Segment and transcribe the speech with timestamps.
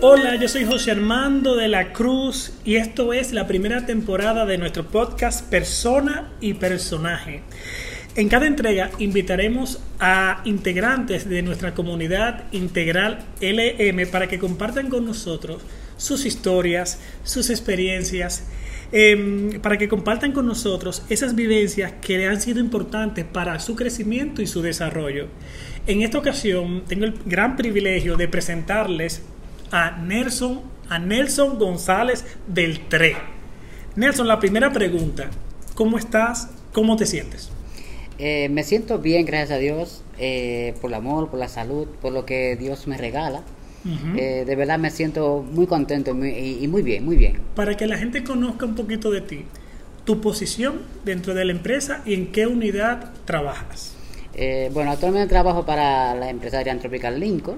[0.00, 4.56] Hola, yo soy José Armando de la Cruz y esto es la primera temporada de
[4.56, 7.42] nuestro podcast Persona y Personaje.
[8.14, 15.04] En cada entrega invitaremos a integrantes de nuestra comunidad integral LM para que compartan con
[15.04, 15.62] nosotros
[15.98, 18.44] sus historias, sus experiencias,
[18.90, 23.76] eh, para que compartan con nosotros esas vivencias que le han sido importantes para su
[23.76, 25.26] crecimiento y su desarrollo.
[25.86, 29.22] En esta ocasión tengo el gran privilegio de presentarles
[29.70, 33.16] a Nelson, a Nelson González Beltré.
[33.94, 35.28] Nelson, la primera pregunta,
[35.74, 36.48] ¿cómo estás?
[36.72, 37.50] ¿Cómo te sientes?
[38.18, 42.12] Eh, me siento bien, gracias a Dios, eh, por el amor, por la salud, por
[42.12, 43.42] lo que Dios me regala.
[44.16, 47.38] Eh, de verdad me siento muy contento y muy, y- y muy bien, muy bien.
[47.54, 49.44] Para que la gente conozca un poquito de ti,
[50.04, 53.94] tu posición dentro de la empresa y en qué unidad trabajas.
[54.34, 57.56] Eh, bueno, actualmente trabajo para la empresa Adrián Tropical Lincoln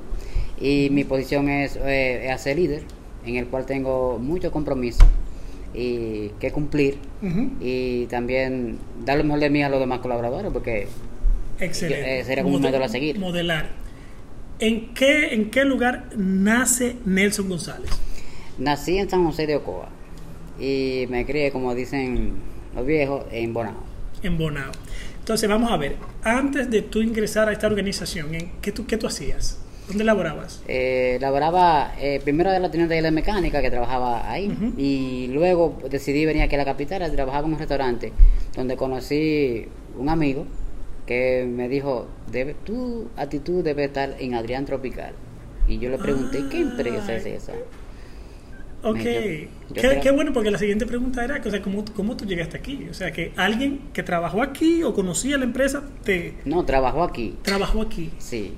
[0.60, 2.82] y mi posición es, eh, ser líder,
[3.26, 5.04] en el cual tengo mucho compromiso
[5.74, 6.96] y que cumplir
[7.60, 10.86] y también dar lo mejor de mí a los demás colaboradores porque
[11.60, 12.20] Excelente.
[12.20, 13.18] Eh, sería como un modelo a seguir.
[13.18, 13.68] Modelar.
[14.60, 17.90] ¿En qué, ¿En qué lugar nace Nelson González?
[18.58, 19.88] nací en San José de Ocoa
[20.58, 22.34] y me crié, como dicen
[22.76, 23.82] los viejos, en Bonao.
[24.22, 24.70] En Bonao.
[25.18, 25.96] Entonces, vamos a ver.
[26.22, 29.58] Antes de tú ingresar a esta organización, ¿en ¿qué, tú, ¿qué tú hacías?
[29.88, 30.62] ¿Dónde laborabas?
[30.68, 36.26] Eh, laboraba eh, primero de la taller de mecánica que trabajaba ahí y luego decidí
[36.26, 38.12] venir aquí a la capital a trabajar en un restaurante
[38.54, 39.66] donde conocí
[39.98, 40.46] un amigo
[41.06, 45.12] que me dijo debe, tu actitud debe estar en Adrián Tropical
[45.68, 47.52] y yo le pregunté ¿qué empresa es esa?
[48.82, 48.96] Ok.
[48.96, 51.84] Me- yo- qué, yo creo- qué bueno, porque la siguiente pregunta era, o sea, ¿cómo,
[51.94, 52.86] ¿cómo tú llegaste aquí?
[52.90, 57.36] O sea, que alguien que trabajó aquí o conocía la empresa te No, trabajó aquí,
[57.42, 58.10] trabajó aquí.
[58.18, 58.54] sí.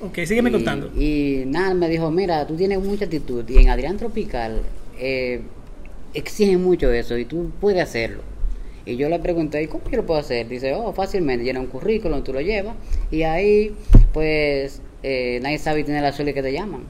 [0.00, 0.92] Ok, sígueme y, contando.
[0.94, 4.60] Y nada, me dijo, mira, tú tienes mucha actitud y en Adrián Tropical
[4.96, 5.40] eh,
[6.14, 8.22] exigen mucho eso y tú puedes hacerlo.
[8.88, 10.48] Y yo le pregunté, ¿y cómo yo lo puedo hacer?
[10.48, 12.74] Dice, oh, fácilmente, llena un currículum, tú lo llevas
[13.10, 13.74] y ahí,
[14.12, 16.82] pues, eh, nadie sabe y tiene la suerte que te llaman.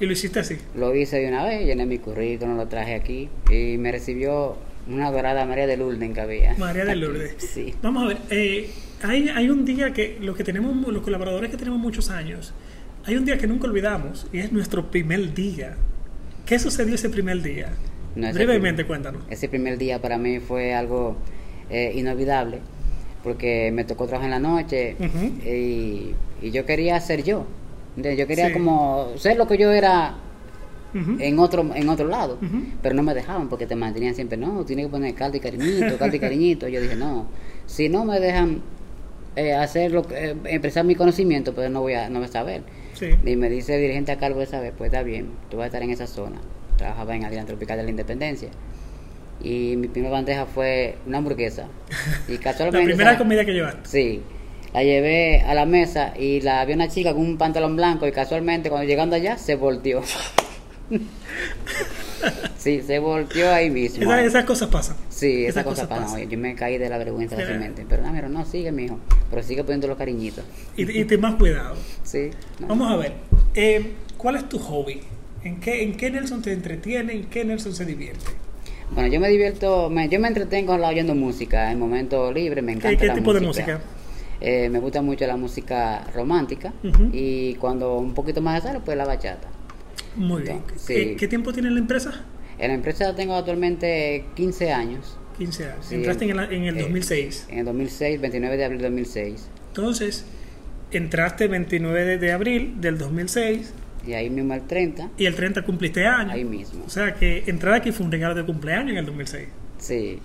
[0.00, 0.56] Y lo hiciste así.
[0.74, 4.56] Lo hice de una vez, llené mi currículum, lo traje aquí y me recibió
[4.88, 6.54] una dorada María de Lourdes que había.
[6.56, 7.36] María de Lourdes.
[7.38, 7.74] Sí.
[7.82, 8.70] Vamos a ver, eh,
[9.02, 12.52] hay, hay un día que los que tenemos, los colaboradores que tenemos muchos años,
[13.04, 15.76] hay un día que nunca olvidamos y es nuestro primer día.
[16.46, 17.68] ¿Qué sucedió ese primer día?
[18.16, 19.22] No, Brevemente, primer- cuéntanos.
[19.30, 21.16] Ese primer día para mí fue algo
[21.72, 22.58] eh, inolvidable
[23.24, 24.96] porque me tocó trabajar en la noche
[25.44, 27.44] y, y yo quería ser yo.
[27.96, 28.18] ¿entiendes?
[28.20, 28.52] Yo quería Sí.
[28.52, 30.16] como ser lo que yo era
[31.18, 32.38] en otro en otro lado,
[32.82, 35.96] pero no me dejaban porque te mantenían siempre, no, tienes que poner caldo y cariñito,
[35.98, 36.68] caldo y cariñito.
[36.68, 37.26] Yo dije, no,
[37.66, 38.60] si no me dejan
[39.36, 42.32] eh, hacer lo que, eh, expresar mi conocimiento, pues no voy a no voy a
[42.32, 42.62] saber.
[42.94, 43.06] Sí.
[43.24, 45.66] Y me dice el dirigente a cargo de saber, pues está bien, tú vas a
[45.68, 46.36] estar en esa zona.
[46.76, 48.48] Trabajaba en Alianza Tropical de la Independencia.
[49.40, 51.66] Y mi primera bandeja fue una hamburguesa.
[52.28, 52.86] Y La casualmente...
[52.86, 53.88] primera esa- comida que llevaste.
[53.88, 54.22] Sí.
[54.72, 58.12] La llevé a la mesa y la vi una chica con un pantalón blanco y
[58.12, 60.02] casualmente cuando llegando allá se volteó.
[62.56, 64.02] sí, se volteó ahí mismo.
[64.04, 64.96] Esa- esas cosas pasan.
[65.08, 66.12] Sí, esa esas cosa cosas pasa.
[66.14, 66.30] pasan.
[66.30, 67.42] Yo me caí de la vergüenza Sí.
[67.42, 67.84] fácilmente.
[67.88, 68.98] Pero no, mira, no, sigue, mijo.
[69.30, 70.44] Pero sigue poniendo los cariñitos.
[70.76, 71.74] Y, y ten más cuidado.
[72.02, 72.30] Sí.
[72.60, 72.68] no.
[72.68, 73.12] Vamos a ver,
[73.54, 75.00] eh, ¿cuál es tu hobby?
[75.44, 77.12] ¿En qué, ¿En qué Nelson te entretiene?
[77.14, 78.24] ¿En qué Nelson se divierte?
[78.94, 82.90] Bueno, yo me divierto, me- yo me entretengo oyendo música en momentos libres, me encanta
[82.90, 83.74] ¿Qué, qué la tipo de música.
[83.74, 83.88] música?
[84.40, 87.08] Eh, me gusta mucho la música romántica Ujú.
[87.12, 89.48] y cuando un poquito más de sale, pues la bachata.
[90.16, 90.62] Muy bien.
[90.76, 91.16] Sí.
[91.18, 92.24] ¿Qué, tiempo tiene la empresa?
[92.58, 95.86] En la empresa tengo actualmente 15 años, 15 años.
[95.88, 97.46] Sí, Entraste en el, en el eh, 2006.
[97.50, 99.48] en el 2006, 29 de abril de 2006.
[99.68, 100.26] Entonces,
[100.90, 103.72] entraste el 29 de, de abril del 2006
[104.06, 106.32] Y ahí mismo el 30, y el 30 cumpliste años.
[106.32, 106.84] ahí mismo.
[106.86, 109.48] O sea que entrar aquí fue un regalo de cumpleaños en el 2006.
[109.78, 110.18] Sí.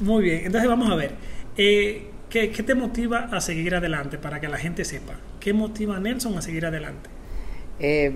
[0.00, 0.42] Muy bien.
[0.46, 1.12] Entonces vamos a ver.
[1.56, 5.14] eh, ¿qué, qué te motiva a seguir adelante para que la gente sepa?
[5.40, 7.08] ¿Qué motiva a Nelson a seguir adelante?
[7.80, 8.12] Eh,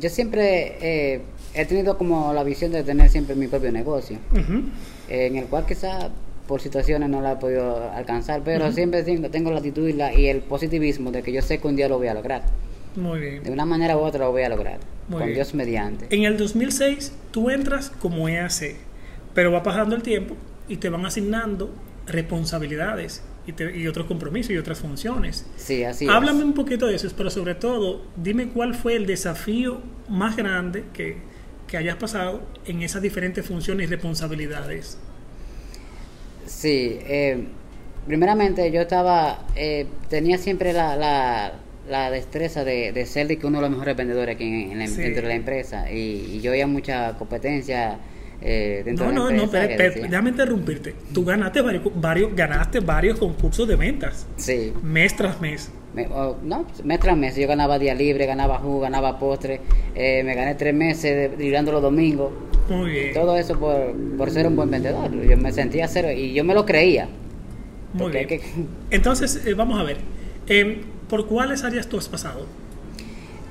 [0.00, 1.20] yo siempre eh,
[1.54, 4.18] he tenido como la visión de tener siempre mi propio negocio.
[5.08, 6.10] Eh, en el cual quizá
[6.48, 10.12] por situaciones no la he podido alcanzar, pero siempre tengo, tengo la actitud y, la-
[10.12, 12.42] y el positivismo de que yo sé que un día lo voy a lograr.
[12.96, 13.42] Muy bien.
[13.42, 15.34] De una manera u otra lo voy a lograr, Muy con bien.
[15.34, 16.06] Dios mediante.
[16.14, 18.76] En el 2006 tú entras como EAC,
[19.34, 20.36] pero va pasando el tiempo
[20.68, 21.74] y te van asignando
[22.06, 25.46] responsabilidades y, te- y otros compromisos y otras funciones.
[25.56, 26.44] Sí, así Háblame es.
[26.44, 31.16] un poquito de eso, pero sobre todo dime cuál fue el desafío más grande que,
[31.66, 34.98] que hayas pasado en esas diferentes funciones y responsabilidades.
[36.46, 37.46] Sí, eh,
[38.06, 41.52] primeramente yo estaba, eh, tenía siempre la, la,
[41.88, 44.78] la destreza de, de ser de que uno de los mejores vendedores aquí en, en
[44.78, 45.02] la- Sí.
[45.02, 45.96] dentro de la empresa y,
[46.36, 47.98] y yo veía mucha competencia
[48.40, 49.50] eh, dentro No, de la no, no, empresa.
[49.52, 50.94] pero, que pero, decía- déjame interrumpirte.
[51.12, 54.72] Tú ganaste varios, varios, ganaste varios concursos de ventas, Sí.
[54.82, 55.70] mes tras mes.
[55.94, 57.36] Me- oh, no, mes tras mes.
[57.36, 59.60] Yo ganaba día libre, ganaba jugo, ganaba postre.
[59.94, 62.32] eh, me gané tres meses librando los domingos.
[62.68, 63.14] Muy bien.
[63.14, 65.10] Todo eso por, por ser un buen vendedor.
[65.12, 67.08] Yo me sentía cero y yo me lo creía.
[67.92, 68.26] Muy bien.
[68.26, 68.40] que-
[68.90, 69.98] Entonces, eh, vamos a ver.
[71.14, 72.44] ¿Por cuáles áreas tú has pasado?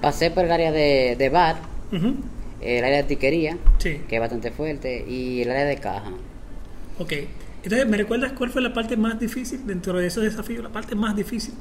[0.01, 1.55] pasé por el área de, de bar,
[1.93, 2.15] Ujú,
[2.59, 4.01] el área de tiquería, Sí.
[4.09, 6.11] que es bastante fuerte, y el área de caja.
[6.99, 7.13] Ok.
[7.63, 10.61] Entonces, ¿me recuerdas cuál fue la parte más difícil dentro de esos desafíos?
[10.61, 11.53] La parte más difícil.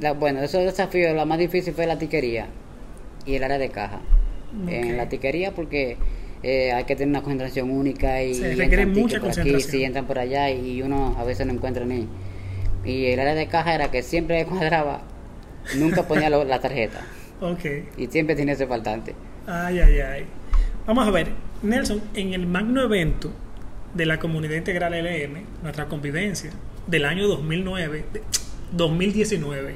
[0.00, 2.46] La- bueno, esos desafíos, la más difícil fue la tiquería
[3.26, 3.96] y el área de caja.
[4.62, 4.68] Ok.
[4.70, 5.96] En la tiquería porque
[6.44, 9.70] eh, hay que tener una concentración única y Se requiere mucha por aquí, concentración.
[9.72, 12.06] sí, entran por allá y uno a veces no encuentra ni.
[12.84, 15.02] Y el área de caja era que siempre cuadraba,
[15.76, 17.00] nunca ponía lo- la tarjeta
[17.40, 17.64] Ok.
[17.98, 19.14] y siempre tenía ese faltante.
[19.46, 20.24] Ay, ay, ay.
[20.86, 21.28] Vamos a ver,
[21.62, 23.32] Nelson, en el magno evento
[23.94, 26.50] de la comunidad integral LM, nuestra convivencia,
[26.86, 28.22] del año 2009, de-
[28.72, 29.74] 2019,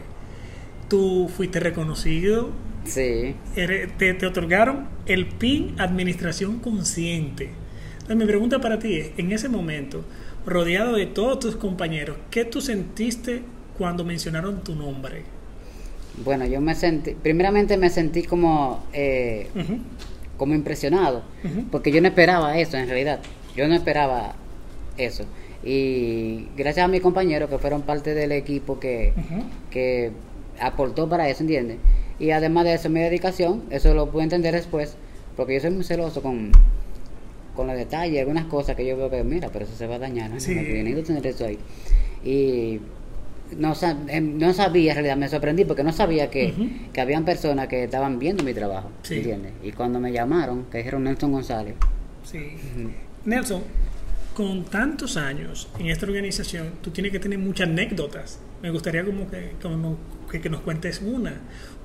[0.88, 2.50] tú fuiste reconocido,
[2.84, 7.50] Sí, eres- te, te otorgaron el PIN Administración Consciente.
[7.94, 10.02] Entonces, mi pregunta para ti es, en ese momento,
[10.46, 13.42] rodeado de todos tus compañeros, ¿qué tú sentiste
[13.76, 15.24] cuando mencionaron tu nombre?
[16.24, 19.48] Bueno, yo me sentí, primeramente me sentí como, eh,
[20.36, 21.22] como impresionado,
[21.70, 23.20] porque yo no esperaba eso en realidad,
[23.56, 24.34] yo no esperaba
[24.96, 25.24] eso.
[25.62, 29.12] Y gracias a mis compañeros que fueron parte del equipo que,
[29.70, 30.12] que
[30.58, 31.78] aportó para eso, ¿entiendes?
[32.18, 34.96] Y además de eso, mi dedicación, eso lo pude entender después,
[35.36, 36.52] porque yo soy muy celoso con,
[37.56, 39.98] con los detalles, algunas cosas que yo veo que, mira, pero eso se va a
[39.98, 40.40] dañar, ¿no?
[40.40, 40.54] Sí.
[40.54, 41.58] No, tener eso ahí.
[42.24, 42.80] Y
[43.56, 43.74] no,
[44.08, 46.54] em, no sabía, en realidad, me sorprendí porque no sabía que,
[46.92, 49.16] que habían personas que estaban viendo mi trabajo, Sí.
[49.16, 49.52] ¿entiendes?
[49.62, 51.74] Y cuando me llamaron, que dijeron Nelson González,
[52.24, 52.38] Sí.
[53.24, 53.62] Nelson,
[54.34, 58.38] con tantos años en esta organización, tú tienes que tener muchas anécdotas.
[58.62, 59.96] Me gustaría como que, como
[60.30, 61.34] que, que nos cuentes una,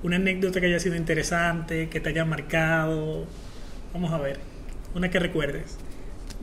[0.03, 3.25] una anécdota que haya sido interesante, que te haya marcado.
[3.93, 4.39] Vamos a ver,
[4.93, 5.77] una que recuerdes.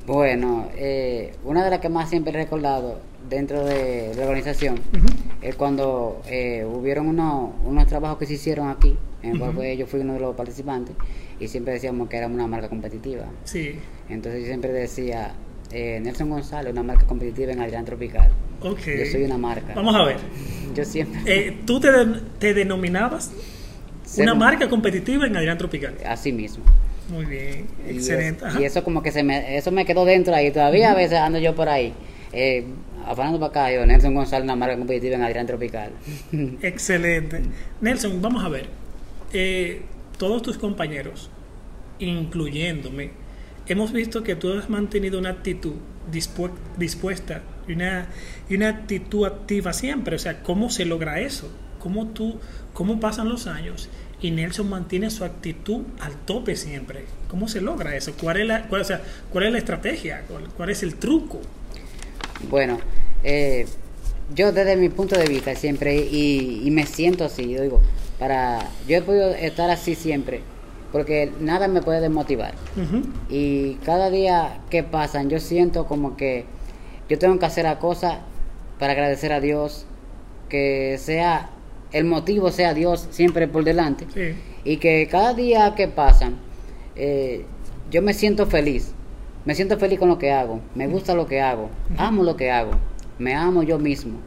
[0.07, 4.81] Bueno, eh, una de las que más siempre he recordado dentro de la organización.
[5.43, 9.77] Es cuando eh, hubieron unos, unos trabajos que se hicieron aquí, en el cual fue-
[9.77, 10.95] yo fui uno de los participantes,
[11.41, 13.25] y siempre decíamos que éramos una marca competitiva.
[13.45, 13.77] Sí,
[14.09, 15.35] Entonces yo siempre decía,
[15.73, 18.31] eh, Nelson González, una marca competitiva en Adrián Tropical.
[18.63, 18.79] ok.
[18.99, 19.73] Yo soy una marca.
[19.75, 20.17] Vamos a ver.
[20.75, 21.21] Yo siempre...
[21.27, 21.89] Eh, ¿Tú te,
[22.39, 23.31] te denominabas
[24.05, 25.97] ser una un- marca competitiva en Adrián Tropical?
[26.07, 26.65] Así mismo.
[27.11, 28.45] Muy bien, Y excelente.
[28.47, 28.61] es-.
[28.61, 30.51] Y, eso como que se me, eso me quedó dentro ahí.
[30.51, 31.93] Todavía a veces ando yo por ahí.
[32.33, 32.65] Eh,
[33.07, 35.93] afanando para acá, Nelson González, una marca competitiva en Adrián Tropical.
[36.63, 37.43] Excelente.
[37.81, 38.67] Nelson, vamos a ver.
[39.33, 39.83] Eh,
[40.19, 41.31] todos tus compañeros,
[41.99, 43.11] incluyéndome,
[43.67, 45.75] hemos visto que tú has mantenido una actitud
[46.11, 48.09] dispu- dispuesta y una,
[48.69, 50.17] actitud activa siempre.
[50.17, 51.51] O sea, ¿cómo se logra eso?
[51.79, 52.39] ¿Cómo tú,
[52.73, 53.89] cómo pasan los años
[54.21, 57.05] y Nelson mantiene su actitud al tope siempre?
[57.29, 58.15] ¿Cómo se logra eso?
[58.21, 60.23] ¿Cuál es la, o sea, cuál es la estrategia?
[60.29, 61.41] ¿Cuál, cuál es el truco?
[62.49, 62.79] Bueno,
[63.25, 63.67] eh,
[64.35, 67.81] yo desde mi punto de vista siempre, y, y me siento así, yo digo,
[68.19, 70.43] para, yo he podido estar así siempre,
[70.93, 72.55] porque nada me puede desmotivar.
[73.29, 76.45] Y cada día que pasan, yo siento como que
[77.09, 78.21] yo tengo que hacer la cosa
[78.79, 79.87] para agradecer a Dios,
[80.49, 81.51] que sea,
[81.93, 84.07] el motivo sea Dios siempre por delante.
[84.15, 84.37] Sí.
[84.65, 86.37] Y que cada día que pasan,
[86.95, 87.45] eh,
[87.91, 88.93] yo me siento feliz.
[89.45, 90.61] Me siento feliz con lo que hago.
[90.75, 91.69] Me gusta lo que hago.
[91.97, 92.73] Amo lo que hago.
[93.19, 94.19] Me amo yo mismo.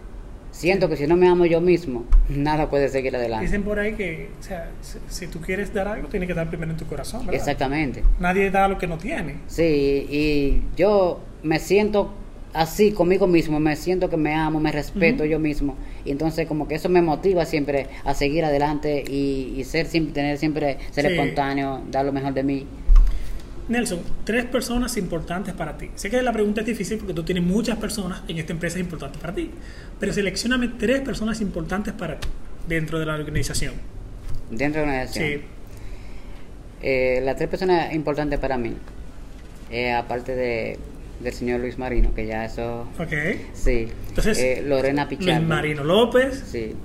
[0.51, 3.45] Siento que si no me amo yo mismo, nada puede seguir adelante.
[3.45, 6.47] Dicen por ahí que, o sea, si, si tú quieres dar algo, tiene que dar
[6.47, 7.35] primero en tu corazón, ¿verdad?
[7.35, 8.03] Exactamente.
[8.21, 9.35] Nadie da lo que no tiene.
[9.47, 12.13] Sí, y yo me siento
[12.53, 15.75] así conmigo mismo, me siento que me amo, me respeto yo mismo.
[16.05, 20.13] Y entonces como que eso me motiva siempre a seguir adelante y, y ser siempre,
[20.13, 21.11] tener siempre, ser Sí.
[21.11, 22.65] espontáneo, dar lo mejor de mí.
[23.67, 25.89] Nelson, tres personas importantes para ti.
[25.95, 29.19] Sé que la pregunta es difícil porque tú tienes muchas personas en esta empresa importantes
[29.19, 29.49] para ti,
[29.99, 32.27] pero seleccioname tres personas importantes para ti
[32.67, 33.73] dentro de la organización.
[34.51, 35.39] Dentro de la organización.
[35.39, 35.45] Sí.
[36.81, 38.73] Eh, las tres personas importantes para mí,
[39.71, 40.77] eh, aparte de,
[41.19, 43.13] del señor Luis Marino, que ya eso, Ok.
[43.53, 43.87] sí.
[44.09, 45.39] Entonces, Eh, Lorena Pichardo.
[45.39, 46.75] Luis Marino López, Sí.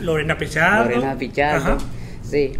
[0.00, 0.96] Lorena Pichardo.
[0.96, 1.72] Lorena Pichardo.
[1.74, 1.78] Ajá,
[2.22, 2.52] Sí.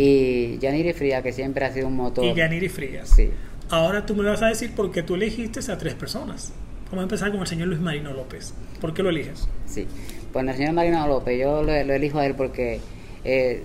[0.00, 2.24] Y Yaniri Fría, que siempre ha sido un motor.
[2.24, 3.08] Y Yaniri Frías.
[3.08, 3.30] Sí.
[3.68, 6.52] Ahora tú me vas a decir por qué tú elegiste a tres personas.
[6.86, 8.54] Vamos a empezar con el señor Luis Marino López.
[8.80, 9.48] ¿Por qué lo eliges?
[9.66, 9.86] Sí.
[10.32, 12.80] Pues el señor Marino López, yo lo, lo elijo a él porque
[13.24, 13.64] eh,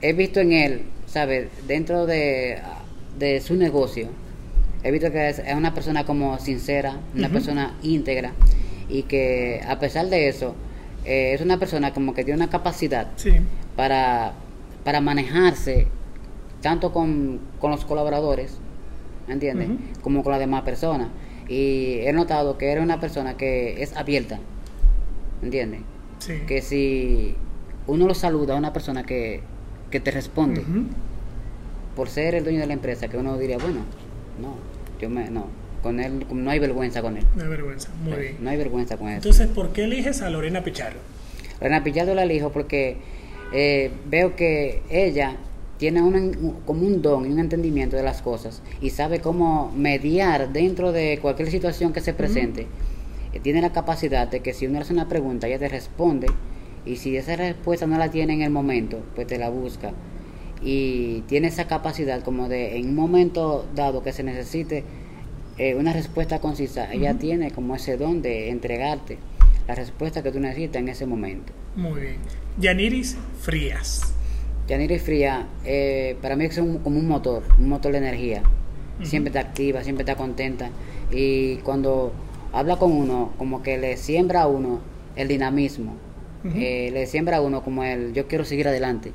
[0.00, 1.48] he visto en él, ¿sabes?
[1.66, 2.58] Dentro de,
[3.18, 4.08] de su negocio,
[4.84, 8.32] he visto que es, es una persona como sincera, una persona íntegra
[8.88, 10.54] y que a pesar de eso,
[11.04, 13.32] eh, es una persona como que tiene una capacidad Sí.
[13.76, 14.34] para,
[14.84, 15.86] para manejarse
[16.60, 18.58] tanto con, con los colaboradores,
[19.26, 19.68] ¿me entiendes?
[20.02, 21.08] Como con las demás personas.
[21.48, 24.38] Y he notado que era una persona que es abierta,
[25.40, 25.80] ¿me entiendes?
[26.18, 26.40] Sí.
[26.46, 27.34] Que si
[27.86, 29.42] uno lo saluda a una persona que,
[29.90, 30.64] que te responde,
[31.96, 33.80] por ser el dueño de la empresa, que uno diría, bueno,
[34.40, 34.54] no,
[35.00, 35.48] yo me, no,
[35.82, 37.24] con él no hay vergüenza con él.
[37.36, 37.90] No hay vergüenza.
[38.02, 38.36] Muy bien.
[38.40, 39.16] No hay vergüenza con él.
[39.16, 40.98] Entonces, ¿por qué eliges a Lorena Pichardo?
[41.60, 42.96] Lorena Pichardo la elijo porque
[43.52, 45.36] eh, veo que ella
[45.78, 50.52] tiene un, como un don y un entendimiento de las cosas y sabe cómo mediar
[50.52, 52.66] dentro de cualquier situación que se presente.
[53.32, 56.28] Eh, Tiene la capacidad de que si uno hace una pregunta, ella te responde
[56.86, 59.92] y si esa respuesta no la tiene en el momento, pues te la busca.
[60.62, 64.84] Y tiene esa capacidad como de en un momento dado que se necesite
[65.58, 69.18] eh, una respuesta concisa, ella tiene como ese don de entregarte
[69.68, 71.52] la respuesta que tú necesitas en ese momento.
[71.76, 72.16] Muy bien.
[72.58, 74.12] Yaniris Frías.
[74.68, 78.42] Yanira y Fría, eh, para mí es un- como un motor, un motor de energía.
[79.02, 80.70] Siempre está activa, siempre está contenta.
[81.10, 82.12] Y cuando
[82.52, 84.80] habla con uno, como que le siembra a uno
[85.16, 85.94] el dinamismo.
[86.54, 89.12] Eh, le siembra a uno como el yo quiero seguir adelante.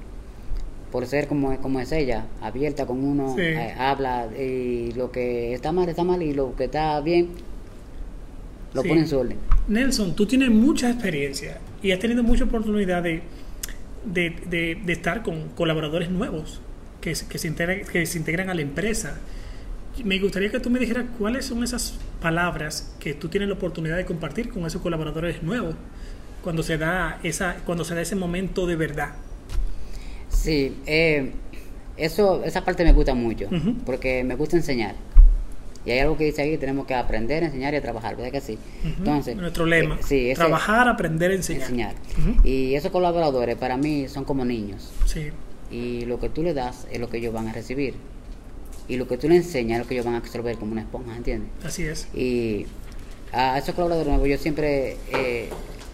[0.91, 3.41] Por ser como, como es ella, abierta con uno, Sí.
[3.41, 7.29] eh, habla y lo que está mal está mal y lo que está bien
[8.73, 8.87] lo Sí.
[8.89, 9.37] pone en su orden.
[9.69, 13.21] Nelson, tú tienes mucha experiencia y has tenido mucha oportunidad de,
[14.05, 16.59] de, de- de estar con colaboradores nuevos
[17.01, 19.17] que, se- que, se integran, que se integran a la empresa.
[20.03, 23.97] Me gustaría que tú me dijeras cuáles son esas palabras que tú tienes la oportunidad
[23.97, 25.75] de compartir con esos colaboradores nuevos
[26.43, 29.09] cuando se da esa cuando se da ese momento de verdad.
[30.29, 31.33] Sí, eh,
[31.97, 33.49] eso, esa parte me gusta mucho,
[33.85, 34.95] porque me gusta enseñar.
[35.85, 38.57] Y hay algo que dice ahí, tenemos que aprender, enseñar y trabajar, ¿verdad que sí?
[38.83, 41.61] Entonces, Nuestro lema, eh, sí, ese- trabajar, aprender, enseñar.
[41.63, 41.95] enseñar.
[42.43, 44.91] Y esos colaboradores para mí son como niños.
[45.05, 45.29] Sí,
[45.71, 47.93] Y lo que tú le das es lo que ellos van a recibir.
[48.87, 50.81] Y lo que tú le enseñas es lo que ellos van a absorber como una
[50.81, 51.49] esponja, ¿entiendes?
[51.63, 52.07] así es.
[52.13, 52.65] Y
[53.31, 55.49] a esos colaboradores nuevos yo siempre eh,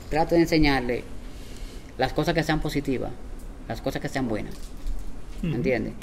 [0.09, 1.03] trato de enseñarle
[1.97, 3.11] las cosas que sean positivas,
[3.67, 4.53] las cosas que sean buenas.
[5.41, 5.57] ¿me Ujú.
[5.57, 5.93] entiendes?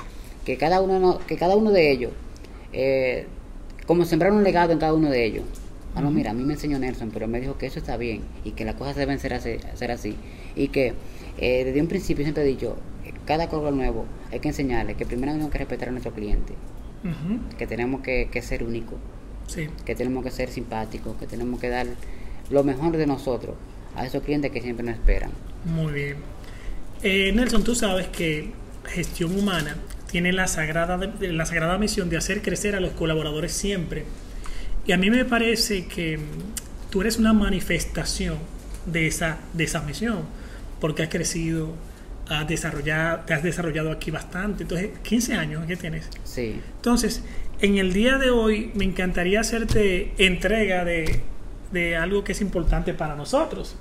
[0.44, 2.12] Que cada uno, no- que cada uno de ellos,
[2.74, 3.26] eh,
[3.86, 5.44] como sembrar un legado en cada uno de ellos.
[5.94, 8.22] Ah, no, mira, a mí me enseñó Nelson, pero me dijo que eso está bien
[8.44, 9.56] y que las cosas deben ser así.
[9.74, 10.16] Ser así.
[10.56, 10.94] Y que
[11.38, 12.76] eh, desde un principio siempre he dicho,
[13.26, 16.54] cada colaborador nuevo hay que enseñarle que primero tenemos que respetar a nuestro cliente,
[17.58, 18.98] que tenemos que, que ser únicos,
[19.48, 19.68] Sí.
[19.84, 21.86] que tenemos que ser simpáticos, que tenemos que dar
[22.48, 23.56] lo mejor de nosotros
[23.96, 25.30] a esos clientes que siempre nos esperan.
[25.64, 26.16] Muy bien.
[27.02, 28.52] Eh, Nelson, tú sabes que
[28.84, 29.76] gestión humana
[30.12, 34.04] tiene la sagrada, la sagrada misión de hacer crecer a los colaboradores siempre.
[34.86, 36.18] Y a mí me parece que
[36.90, 38.36] tú eres una manifestación
[38.84, 40.24] de esa, de esa misión,
[40.80, 41.74] porque has crecido,
[42.28, 44.64] has desarrollado, te has desarrollado aquí bastante.
[44.64, 46.10] Entonces, 15 años que tienes.
[46.24, 47.24] Sí, Entonces,
[47.62, 51.22] en el día de hoy me encantaría hacerte entrega de,
[51.72, 53.76] de algo que es importante para nosotros.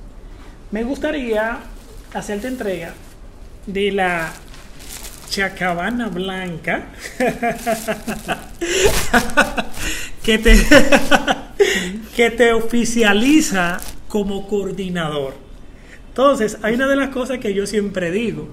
[0.72, 1.60] Me gustaría
[2.14, 2.94] hacerte entrega
[3.68, 4.32] de la
[5.32, 6.90] chacabana blanca
[10.24, 10.56] que te,
[12.16, 15.36] que te oficializa como coordinador.
[16.10, 18.50] Entonces, hay una de las cosas que yo siempre digo,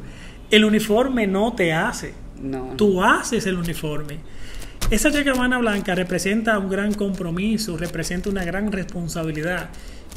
[0.53, 2.75] el uniforme no te hace, no.
[2.77, 4.21] tú haces el uniforme.
[4.89, 9.71] Esa chacabana blanca representa un gran compromiso, representa una gran responsabilidad.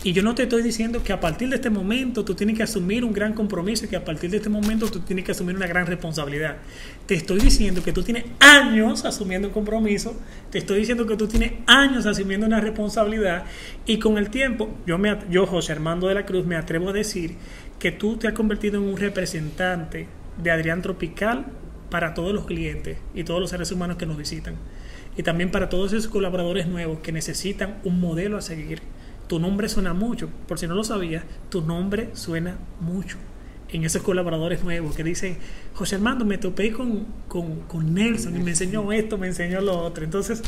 [0.03, 2.63] Y yo no te estoy diciendo que a partir de este momento tú tienes que
[2.63, 5.67] asumir un gran compromiso que a partir de este momento tú tienes que asumir una
[5.67, 6.58] gran responsabilidad.
[7.05, 11.27] Te estoy diciendo que tú tienes años asumiendo un compromiso, te estoy diciendo que tú
[11.27, 13.43] tienes años asumiendo una responsabilidad
[13.86, 16.93] y con el tiempo, yo, me, yo José Armando de la Cruz, me atrevo a
[16.93, 17.36] decir
[17.77, 20.08] que tú te has convertido en un representante
[20.41, 21.46] de Adrián Tropical
[21.91, 24.55] para todos los clientes y todos los seres humanos que nos visitan.
[25.15, 28.81] Y también para todos esos colaboradores nuevos que necesitan un modelo a seguir.
[29.32, 33.16] Tu nombre suena mucho, por si no lo sabías, tu nombre suena mucho
[33.72, 35.38] en esos colaboradores nuevos que dicen,
[35.74, 39.80] José Armando, me topé con, con, con Nelson y me enseñó esto, me enseñó lo
[39.80, 40.04] otro.
[40.04, 40.44] Entonces,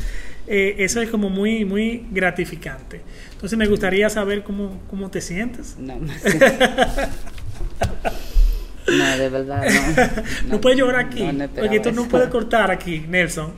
[0.47, 2.99] eh, eso es como muy, muy gratificante.
[3.31, 5.77] Entonces, me gustaría saber cómo, cómo te sientes.
[5.79, 6.11] No, no,
[9.17, 10.51] de verdad, no.
[10.55, 12.11] No, puedes llorar aquí, no, no porque tú no eso.
[12.11, 13.53] puedes cortar aquí, Nelson.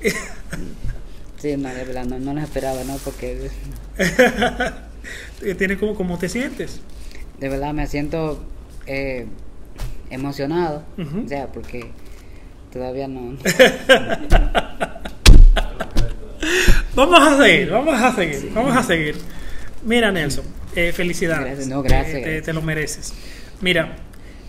[1.42, 2.96] Sí, no, de verdad, no, no lo esperaba, ¿no?
[2.98, 3.50] Porque
[5.58, 6.80] Tienes como, ¿Cómo te sientes?
[7.40, 8.40] de verdad me siento
[8.86, 9.26] eh,
[10.10, 11.24] emocionado, Ujú.
[11.24, 11.90] o sea, porque
[12.72, 13.36] todavía no.
[16.94, 19.16] Vamos a seguir, vamos a seguir, vamos a seguir.
[19.84, 20.44] Mira, Nelson,
[20.76, 21.46] eh, felicidades.
[21.46, 22.44] Gracias, no, gracias, Eh, te, gracias.
[22.44, 23.14] te lo mereces.
[23.62, 23.96] Mira,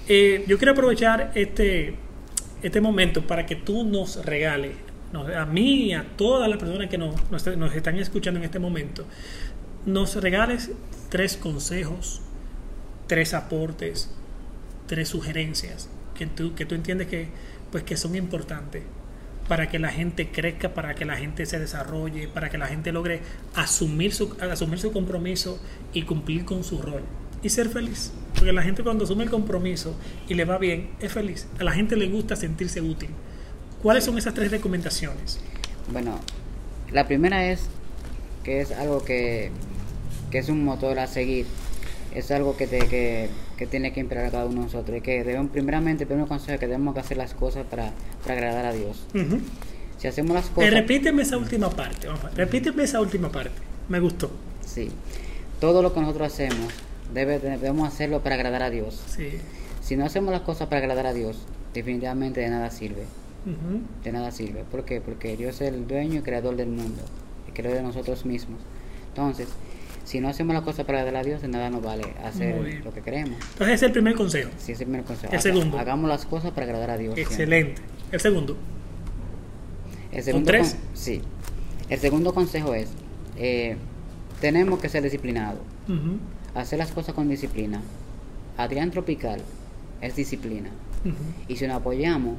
[0.10, 1.96] eh, yo quiero aprovechar este,
[2.62, 4.72] este momento para que tú nos regales,
[5.14, 9.06] a mí y a todas las personas que nos están escuchando en este momento,
[9.86, 10.72] nos regales
[11.10, 12.22] tres consejos,
[13.08, 14.10] tres aportes,
[14.88, 17.30] tres sugerencias que tú, que tú entiendes que,
[17.72, 18.84] pues, que son importantes
[19.48, 22.92] para que la gente crezca, para que la gente se desarrolle, para que la gente
[22.92, 23.22] logre
[23.56, 25.60] asumir su, asumir su compromiso
[25.94, 27.02] y cumplir con su rol
[27.42, 28.14] y ser feliz.
[28.36, 29.98] Porque la gente cuando asume el compromiso
[30.30, 31.48] y le va bien, es feliz.
[31.60, 33.10] A la gente le gusta sentirse útil.
[33.84, 35.40] ¿Cuáles son esas tres recomendaciones?
[35.92, 36.18] Bueno,
[36.92, 37.62] la primera es
[38.44, 39.52] que es algo que,
[40.32, 41.46] que es un motor a seguir.
[42.16, 44.98] Es algo que, te, que, que tiene que imperar a cada uno de nosotros.
[44.98, 47.92] Y que debemos, primeramente, el primer consejo es que debemos que hacer las cosas para,
[48.24, 49.04] para agradar a Dios.
[49.98, 50.72] Si hacemos las Eh, cosas...
[50.72, 52.08] repíteme esa última parte.
[52.08, 53.52] vamos repíteme esa última parte.
[53.90, 54.32] Me gustó.
[54.66, 54.90] Sí.
[55.60, 56.72] Todo lo que nosotros hacemos,
[57.14, 59.02] debe, debemos hacerlo para agradar a Dios.
[59.08, 59.30] Sí.
[59.82, 61.38] Si no hacemos las cosas para agradar a Dios,
[61.74, 63.04] definitivamente de nada sirve.
[64.04, 64.64] De nada sirve.
[64.70, 65.02] ¿Por qué?
[65.02, 67.02] Porque Dios es el dueño y creador del mundo.
[67.48, 68.60] El creador de nosotros mismos.
[69.10, 69.48] Entonces,
[70.06, 72.94] si no hacemos las cosas para agradar a Dios, de nada nos vale hacer lo
[72.94, 73.36] que queremos.
[73.52, 74.50] Entonces ese es el primer consejo.
[74.58, 75.34] Si es el primer consejo.
[75.34, 75.78] El segundo.
[75.80, 77.16] Hagamos las cosas para agradar a Dios.
[77.16, 77.34] siempre.
[77.34, 77.82] Excelente.
[78.12, 78.58] El segundo.
[80.12, 80.74] El segundo tres?
[80.76, 81.22] con- sí.
[81.90, 82.90] El segundo consejo es,
[83.38, 83.78] eh,
[84.42, 85.60] tenemos que ser disciplinados.
[86.56, 87.82] Hacer las cosas con disciplina.
[88.58, 89.42] Adrián Tropical
[90.02, 90.70] es disciplina.
[91.48, 92.36] Y si nos apoyamos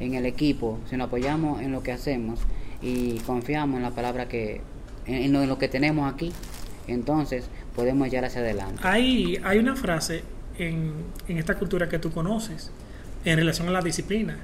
[0.00, 2.40] en el equipo, si nos apoyamos en lo que hacemos
[2.82, 4.60] y confiamos en la palabra que,
[5.06, 6.32] en, lo, en lo que tenemos aquí,
[6.86, 8.80] entonces podemos llegar hacia adelante.
[8.82, 10.22] Hay, hay una frase
[10.58, 10.92] en,
[11.28, 12.70] en esta cultura que tú conoces
[13.24, 14.38] en relación a la disciplina.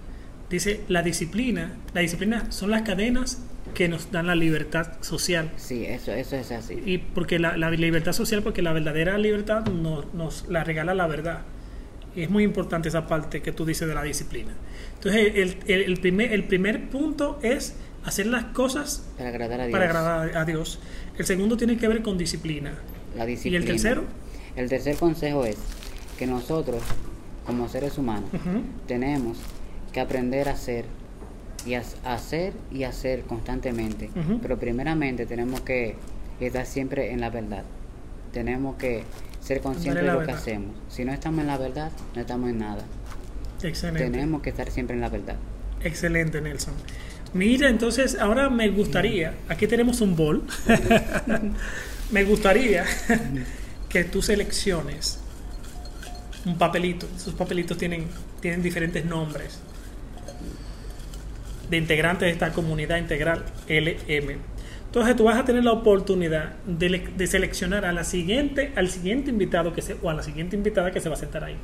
[0.50, 3.42] Dice, la disciplina, la disciplina son las cadenas
[3.74, 5.50] que nos dan la libertad social.
[5.57, 6.81] Sí, eso, eso es así.
[6.85, 11.07] Y porque la, la libertad social, porque la verdadera libertad nos, nos la regala la
[11.07, 11.42] verdad.
[12.16, 14.53] Y es muy importante esa parte que tú dices de la disciplina.
[14.94, 17.74] Entonces, el, el, el primer, el primer punto es
[18.05, 19.72] hacer las cosas Para agradar a Dios.
[19.72, 20.79] para agradar a Dios.
[21.18, 22.74] El segundo tiene que ver con disciplina.
[23.16, 23.59] La disciplina.
[23.59, 24.05] ¿Y el tercero?
[24.57, 25.57] El tercer consejo es
[26.18, 26.83] que nosotros,
[27.46, 28.31] como seres humanos,
[28.87, 29.38] tenemos
[29.92, 30.85] que aprender a hacer
[31.66, 34.11] y a hacer y hacer constantemente.
[34.42, 35.96] Pero primeramente tenemos que
[36.40, 37.64] estar siempre en la verdad.
[38.33, 39.03] Tenemos que
[39.44, 40.74] ser conscientes en de lo que hacemos.
[40.88, 42.83] Si no estamos en la verdad, no estamos en nada.
[43.62, 44.11] Excelente.
[44.11, 45.37] Tenemos que estar siempre en la verdad.
[45.83, 46.74] Excelente, Nelson.
[47.35, 50.44] Mira, entonces ahora me gustaría, aquí tenemos un bol,
[52.11, 52.85] me gustaría
[53.88, 55.18] que tú selecciones
[56.46, 57.07] un papelito.
[57.16, 58.07] Esos papelitos tienen,
[58.40, 59.59] tienen diferentes nombres
[61.68, 64.38] de integrantes de esta comunidad integral LM.
[64.94, 68.88] Entonces tú vas a tener la oportunidad de, le- de seleccionar a la siguiente, al
[68.88, 71.57] siguiente invitado que se, o a la siguiente invitada que se va a sentar ahí.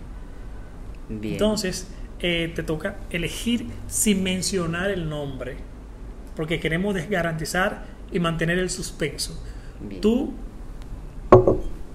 [1.09, 1.35] Bien.
[1.35, 1.87] Entonces,
[2.19, 5.59] eh, te toca elegir sin mencionar el nombre,
[6.35, 9.41] porque queremos garantizar y mantener el suspenso.
[9.81, 10.01] Bien.
[10.01, 10.33] Tú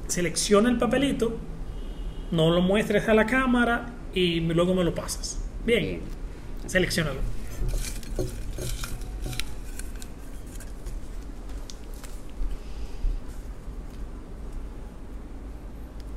[0.07, 1.37] selecciona el papelito,
[2.31, 5.43] no lo muestres a la cámara y luego me lo pasas.
[5.65, 6.01] Bien, Bien.
[6.65, 7.19] seleccionalo.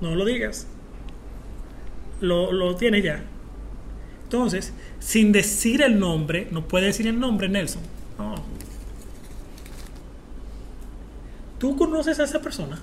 [0.01, 0.67] No lo digas.
[2.21, 3.23] Lo, lo tienes ya.
[4.25, 7.83] Entonces, sin decir el nombre, no puede decir el nombre, Nelson.
[8.19, 8.35] No.
[11.59, 12.79] ¿Tú conoces a esa persona?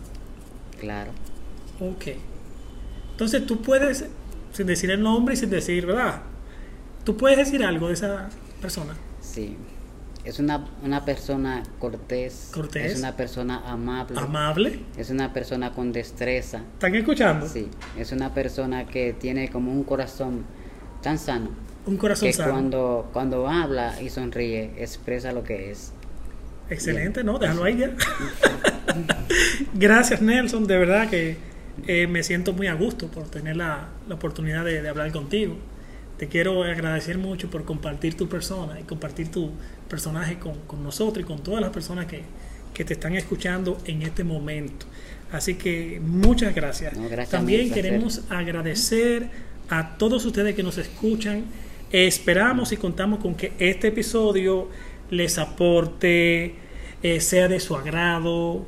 [0.79, 1.11] Claro.
[1.79, 2.07] Ok.
[3.11, 4.05] Entonces tú puedes,
[4.51, 6.23] sin decir el nombre y sin decir, ¿verdad?
[7.03, 8.29] Tú puedes decir algo de esa
[8.61, 8.95] persona.
[9.21, 9.55] Sí.
[10.25, 12.49] Es una, una persona cortés.
[12.53, 12.93] Cortés.
[12.93, 14.19] Es una persona amable.
[14.19, 14.79] Amable.
[14.97, 16.61] es una persona con destreza.
[16.73, 17.47] ¿Están escuchando?
[17.47, 17.69] Sí.
[17.97, 20.43] Es una persona que tiene como un corazón
[21.01, 21.51] tan sano.
[21.85, 22.51] Un corazón que sano.
[22.51, 25.93] cuando, cuando habla y sonríe, expresa lo que es.
[26.69, 27.37] Excelente, ¿no?
[27.37, 27.91] Déjalo ahí ya.
[29.73, 30.65] Gracias, Nelson.
[30.65, 31.37] De verdad que
[31.87, 35.57] eh, me siento muy a gusto por tener la, la oportunidad de, de hablar contigo.
[36.17, 39.51] Te quiero agradecer mucho por compartir tu persona y compartir tu
[39.89, 42.21] personaje con, con nosotros y con todas las personas que,
[42.73, 44.85] que te están escuchando en este momento.
[45.31, 46.95] Así que muchas gracias.
[46.95, 49.29] No, gracias, También queremos agradecer
[49.69, 51.45] a todos ustedes que nos escuchan.
[51.91, 54.69] Esperamos y contamos con que este episodio
[55.09, 56.55] les aporte,
[57.03, 58.65] eh, sea de su agrado,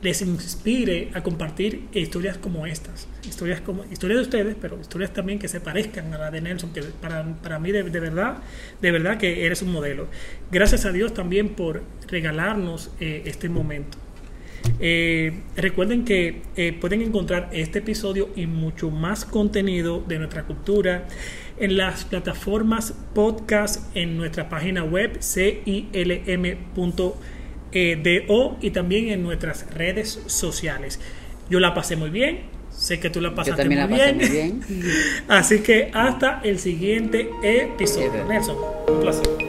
[0.00, 3.08] les inspire a compartir historias como estas.
[3.26, 6.72] Historias como historias de ustedes, pero historias también que se parezcan a la de Nelson,
[6.72, 8.38] que para, para mí de, de verdad,
[8.80, 10.06] de verdad que eres un modelo.
[10.50, 13.98] Gracias a Dios también por regalarnos eh, este momento.
[14.80, 21.06] Eh, recuerden que eh, pueden encontrar este episodio y mucho más contenido de nuestra cultura
[21.58, 25.16] en las plataformas podcast en nuestra página web
[27.72, 31.00] cilm.do y también en nuestras redes sociales.
[31.50, 34.12] Yo la pasé muy bien, sé que tú la pasaste Yo también muy, la pasé
[34.12, 34.58] bien.
[34.58, 34.92] muy bien.
[35.28, 38.24] Así que hasta el siguiente episodio.
[38.28, 38.56] Nelson,
[38.88, 39.47] un placer.